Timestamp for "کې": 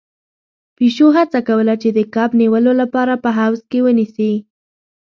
3.71-3.79